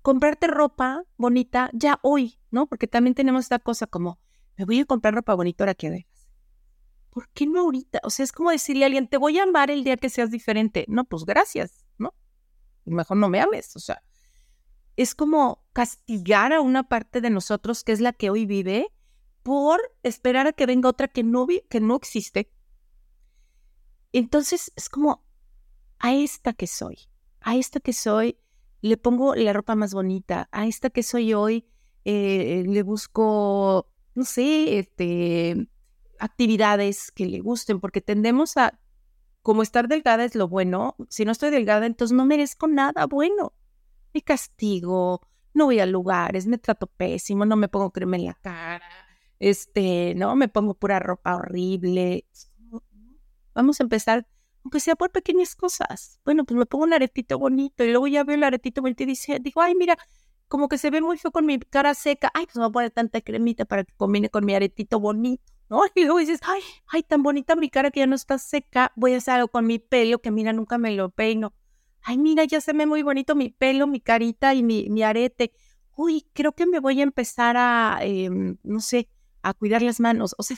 [0.00, 2.68] Comprarte ropa bonita ya hoy, ¿no?
[2.68, 4.20] Porque también tenemos esta cosa como,
[4.56, 6.28] me voy a comprar ropa bonita ahora que dejas.
[7.10, 7.98] ¿Por qué no ahorita?
[8.04, 10.30] O sea, es como decirle a alguien, te voy a amar el día que seas
[10.30, 10.84] diferente.
[10.86, 12.14] No, pues gracias, ¿no?
[12.84, 14.04] Mejor no me ames, o sea.
[14.94, 18.92] Es como castigar a una parte de nosotros que es la que hoy vive
[19.42, 22.52] por esperar a que venga otra que no, que no existe.
[24.14, 25.24] Entonces es como
[25.98, 26.98] a esta que soy,
[27.40, 28.38] a esta que soy,
[28.80, 31.66] le pongo la ropa más bonita, a esta que soy hoy,
[32.04, 35.68] eh, le busco, no sé, este,
[36.20, 38.78] actividades que le gusten, porque tendemos a,
[39.42, 43.52] como estar delgada es lo bueno, si no estoy delgada, entonces no merezco nada bueno.
[44.12, 48.34] Me castigo, no voy a lugares, me trato pésimo, no me pongo crema en la
[48.34, 48.86] cara,
[49.40, 50.36] este, ¿no?
[50.36, 52.26] Me pongo pura ropa horrible.
[53.54, 54.26] Vamos a empezar,
[54.64, 56.20] aunque sea por pequeñas cosas.
[56.24, 59.06] Bueno, pues me pongo un aretito bonito y luego ya veo el aretito bonito y
[59.06, 59.96] dice, digo, ay, mira,
[60.48, 62.30] como que se ve muy feo con mi cara seca.
[62.34, 65.42] Ay, pues me voy a poner tanta cremita para que combine con mi aretito bonito,
[65.68, 65.82] ¿no?
[65.94, 68.92] Y luego dices, ay, ay, tan bonita mi cara que ya no está seca.
[68.96, 71.54] Voy a hacer algo con mi pelo que, mira, nunca me lo peino.
[72.02, 75.52] Ay, mira, ya se ve muy bonito mi pelo, mi carita y mi, mi arete.
[75.96, 79.08] Uy, creo que me voy a empezar a, em, no sé,
[79.42, 80.56] a cuidar las manos, o sea,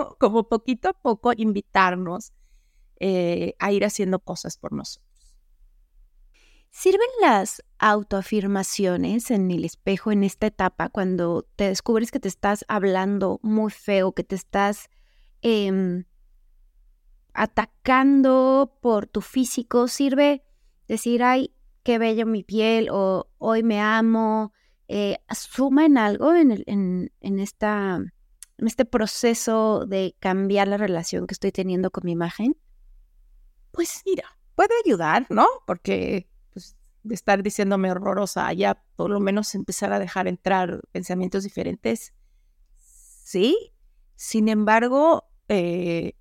[0.18, 2.32] como poquito a poco invitarnos
[2.98, 5.10] eh, a ir haciendo cosas por nosotros.
[6.70, 12.64] ¿Sirven las autoafirmaciones en el espejo en esta etapa cuando te descubres que te estás
[12.68, 14.88] hablando muy feo, que te estás
[15.42, 16.04] em,
[17.34, 19.88] atacando por tu físico?
[19.88, 20.44] ¿Sirve
[20.86, 24.52] decir, ay, qué bello mi piel o hoy me amo?
[24.86, 28.00] Eh, ¿Suma en algo en, en esta
[28.60, 32.56] en este proceso de cambiar la relación que estoy teniendo con mi imagen?
[33.72, 35.46] Pues mira, puede ayudar, ¿no?
[35.66, 41.44] Porque pues, de estar diciéndome horrorosa, ya por lo menos empezar a dejar entrar pensamientos
[41.44, 42.12] diferentes.
[42.76, 43.72] Sí,
[44.16, 46.14] sin embargo, eh,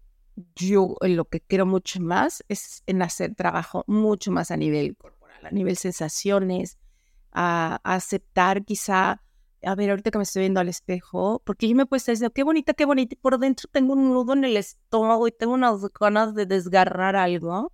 [0.56, 5.46] yo lo que quiero mucho más es en hacer trabajo mucho más a nivel corporal,
[5.46, 6.78] a nivel sensaciones,
[7.34, 9.22] a aceptar quizá
[9.64, 12.34] a ver, ahorita que me estoy viendo al espejo, porque yo me he puesto diciendo,
[12.34, 15.54] qué bonita, qué bonita, y por dentro tengo un nudo en el estómago y tengo
[15.54, 17.72] unas ganas de desgarrar algo.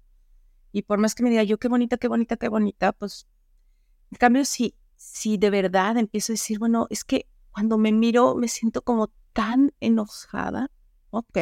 [0.71, 3.27] Y por más que me diga yo, qué bonita, qué bonita, qué bonita, pues,
[4.11, 8.35] en cambio, si, si de verdad empiezo a decir, bueno, es que cuando me miro
[8.35, 10.71] me siento como tan enojada,
[11.11, 11.37] ok,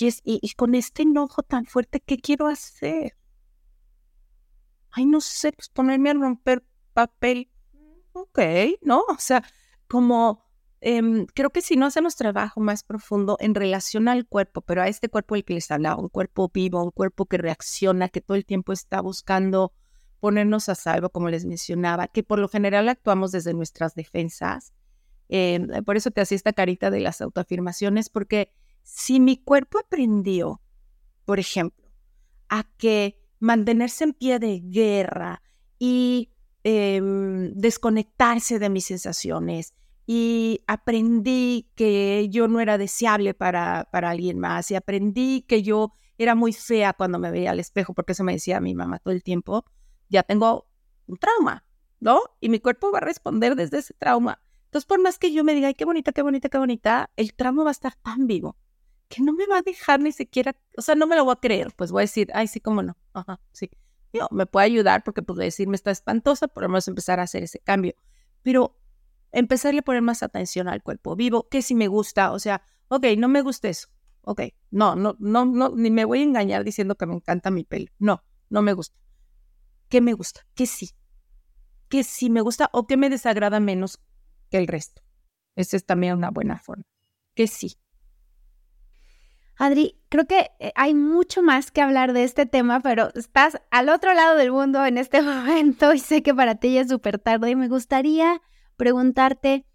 [0.00, 3.16] y, es, y con este enojo tan fuerte, ¿qué quiero hacer?
[4.90, 7.50] Ay, no sé, pues ponerme a romper papel
[8.22, 8.38] ok,
[8.82, 9.00] ¿no?
[9.08, 9.42] O sea,
[9.86, 10.44] como
[10.80, 14.88] em, creo que si no hacemos trabajo más profundo en relación al cuerpo, pero a
[14.88, 18.36] este cuerpo el que les hablaba, un cuerpo vivo, un cuerpo que reacciona, que todo
[18.36, 19.72] el tiempo está buscando
[20.20, 24.72] ponernos a salvo, como les mencionaba, que por lo general actuamos desde nuestras defensas.
[25.28, 28.52] Em, por eso te hacía esta carita de las autoafirmaciones, porque
[28.82, 30.60] si mi cuerpo aprendió,
[31.24, 31.88] por ejemplo,
[32.48, 35.42] a que mantenerse en pie de guerra
[35.78, 36.30] y
[36.64, 39.74] Em, desconectarse de mis sensaciones
[40.06, 45.92] y aprendí que yo no era deseable para, para alguien más y aprendí que yo
[46.18, 49.14] era muy fea cuando me veía al espejo, porque eso me decía mi mamá todo
[49.14, 49.64] el tiempo,
[50.08, 50.66] ya tengo
[51.06, 51.64] un trauma,
[52.00, 52.20] ¿no?
[52.40, 54.42] Y mi cuerpo va a responder desde ese trauma.
[54.64, 57.34] Entonces, por más que yo me diga, ay, qué bonita, qué bonita, qué bonita, el
[57.34, 58.56] trauma va a estar tan vivo
[59.08, 61.40] que no me va a dejar ni siquiera, o sea, no me lo voy a
[61.40, 63.70] creer, pues voy a decir, ay, sí, cómo no, ajá, sí
[64.30, 67.94] me puede ayudar porque puedo decirme está espantosa, podemos empezar a hacer ese cambio.
[68.42, 68.76] Pero
[69.32, 73.06] empezarle a poner más atención al cuerpo vivo, que si me gusta, o sea, ok,
[73.18, 73.88] no me gusta eso,
[74.22, 77.64] ok, no, no, no, no, ni me voy a engañar diciendo que me encanta mi
[77.64, 78.96] pelo, no, no me gusta.
[79.88, 80.46] ¿Qué me gusta?
[80.54, 80.90] ¿Qué sí?
[81.88, 83.98] ¿Qué sí me gusta o qué me desagrada menos
[84.50, 85.02] que el resto?
[85.56, 86.84] Esa es también una buena forma.
[87.34, 87.78] ¿Qué sí?
[89.58, 93.88] Adri, creo que eh, hay mucho más que hablar de este tema, pero estás al
[93.88, 97.18] otro lado del mundo en este momento y sé que para ti ya es súper
[97.18, 98.40] tarde y me gustaría
[98.76, 99.66] preguntarte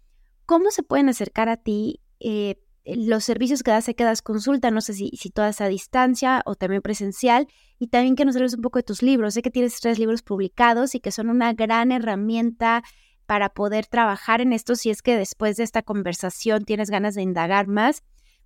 [0.46, 2.56] cómo se pueden acercar a ti eh,
[2.86, 6.42] los servicios que das, sé que das consulta, no sé si, si todas a distancia
[6.46, 7.46] o también presencial,
[7.78, 9.34] y también que nos hables un poco de tus libros.
[9.34, 12.82] Sé que tienes tres libros publicados y que son una gran herramienta
[13.26, 17.22] para poder trabajar en esto si es que después de esta conversación tienes ganas de
[17.22, 18.02] indagar más.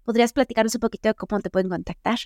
[0.08, 2.18] ¿Podrías platicarnos un poquito de cómo te pueden contactar?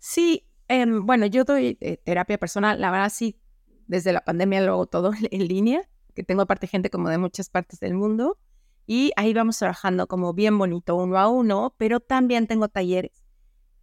[0.00, 3.38] Sí, em, bueno, yo doy eh, terapia personal, la verdad sí,
[3.86, 7.48] desde la pandemia lo hago todo en línea, que tengo aparte gente como de muchas
[7.48, 8.40] partes del mundo
[8.88, 13.22] y ahí vamos trabajando como bien bonito uno a uno, pero también tengo talleres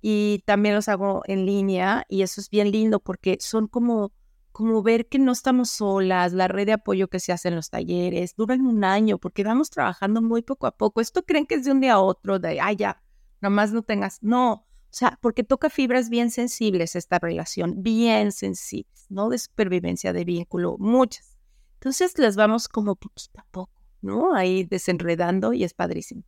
[0.02, 4.12] y también los hago en línea y eso es bien lindo porque son como
[4.52, 7.70] como ver que no estamos solas, la red de apoyo que se hace en los
[7.70, 11.00] talleres, duran un año porque vamos trabajando muy poco a poco.
[11.00, 13.02] Esto creen que es de un día a otro, de, ay, ya,
[13.42, 19.06] nomás no tengas, no, o sea, porque toca fibras bien sensibles esta relación, bien sensibles,
[19.10, 19.30] ¿no?
[19.30, 21.38] De supervivencia, de vínculo, muchas.
[21.76, 23.80] Entonces las vamos como poquito a poco.
[24.02, 24.36] ¿no?
[24.36, 26.24] Ahí desenredando y es padrísimo.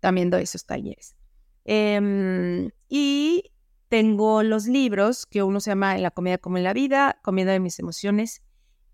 [0.00, 1.16] También doy esos talleres.
[1.64, 3.52] Em, y
[3.88, 7.52] tengo los libros, que uno se llama En la comida como en la vida, Comiendo
[7.52, 8.42] de mis emociones,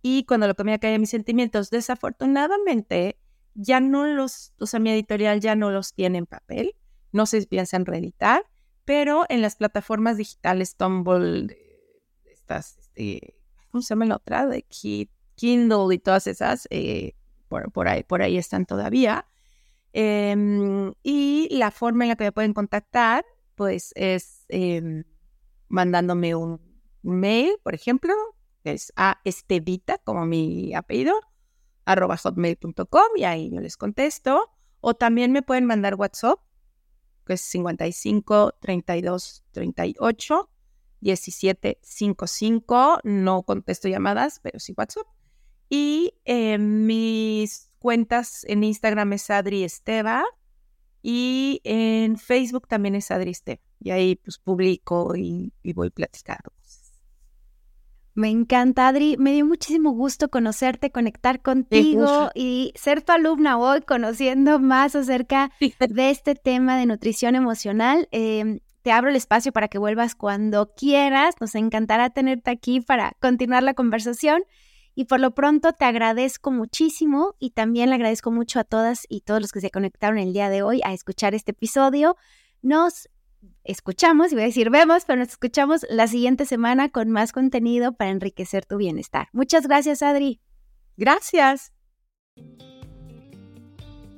[0.02, 1.70] y Cuando la comida cae mis sentimientos.
[1.70, 3.18] Desafortunadamente,
[3.54, 6.74] ya no los, o sea, mi editorial ya no los tiene en papel,
[7.14, 8.44] no se piensan reeditar,
[8.84, 11.56] pero en las plataformas digitales Tumblr,
[12.24, 13.38] estas, este,
[13.70, 14.46] ¿cómo se llama la otra?
[14.46, 14.66] De
[15.36, 17.14] Kindle y todas esas, eh,
[17.48, 19.28] por, ahí, están todavía.
[19.92, 25.04] Em, y la forma en la que me pueden contactar, pues es em,
[25.68, 26.60] mandándome un
[27.02, 28.12] mail, por ejemplo,
[28.64, 31.14] es a estevita, como mi apellido,
[31.84, 34.50] arroba hotmail.com y ahí yo les contesto.
[34.80, 36.40] O también me pueden mandar WhatsApp,
[37.24, 40.50] que es 55 32 38
[41.00, 43.00] 17 55.
[43.04, 45.06] No contesto llamadas, pero sí WhatsApp.
[45.68, 50.24] Y eh, mis cuentas en Instagram es Adri Esteva
[51.02, 53.60] y en Facebook también es Adri Esteva.
[53.80, 56.52] Y ahí pues publico y, voy platicando.
[58.14, 59.16] Me encanta, Adri.
[59.18, 65.50] Me dio muchísimo gusto conocerte, conectar contigo y ser tu alumna hoy, conociendo más acerca
[65.88, 68.08] de este tema de nutrición emocional.
[68.12, 71.34] Em, te abro el espacio para que vuelvas cuando quieras.
[71.40, 74.44] Nos encantará tenerte aquí para continuar la conversación.
[74.94, 79.22] Y por lo pronto te agradezco muchísimo y también le agradezco mucho a todas y
[79.22, 82.16] todos los que se conectaron el día de hoy a escuchar este episodio.
[82.62, 83.08] Nos
[83.64, 87.92] escuchamos, y voy a decir vemos, pero nos escuchamos la siguiente semana con más contenido
[87.96, 89.28] para enriquecer tu bienestar.
[89.32, 90.40] Muchas gracias, Adri.
[90.96, 91.72] Gracias.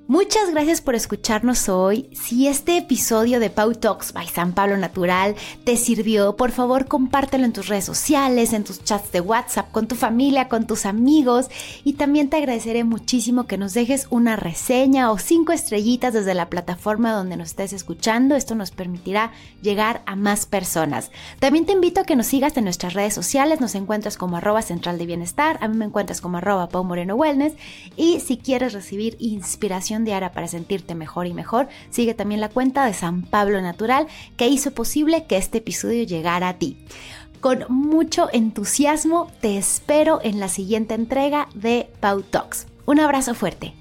[0.08, 2.08] Muchas gracias por escucharnos hoy.
[2.12, 5.34] Si este episodio de Pau Talks by San Pablo Natural
[5.64, 9.88] te sirvió, por favor compártelo en tus redes sociales, en tus chats de WhatsApp, con
[9.88, 11.48] tu familia, con tus amigos.
[11.82, 16.50] Y también te agradeceré muchísimo que nos dejes una reseña o cinco estrellitas desde la
[16.50, 18.36] plataforma donde nos estés escuchando.
[18.36, 21.10] Esto nos permitirá llegar a más personas.
[21.40, 23.60] También te invito a que nos sigas en nuestras redes sociales.
[23.60, 25.58] Nos encuentras como arroba central de bienestar.
[25.60, 27.54] A mí me encuentras como arroba Pau Moreno Wellness.
[27.96, 32.84] Y si quieres recibir inspiración diaria para sentirte mejor y mejor, sigue también la cuenta
[32.84, 36.76] de San Pablo Natural que hizo posible que este episodio llegara a ti.
[37.40, 42.66] Con mucho entusiasmo te espero en la siguiente entrega de Pau Talks.
[42.86, 43.74] Un abrazo fuerte.